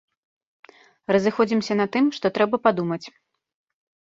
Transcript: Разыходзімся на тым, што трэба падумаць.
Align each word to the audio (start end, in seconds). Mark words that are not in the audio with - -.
Разыходзімся 1.15 1.73
на 1.83 1.87
тым, 1.97 2.09
што 2.19 2.33
трэба 2.39 2.61
падумаць. 2.65 3.03